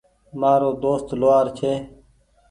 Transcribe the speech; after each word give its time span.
مآرو 0.39 0.69
دوست 0.83 1.07
لوهآر 1.19 1.47
ڇي۔ 1.57 1.73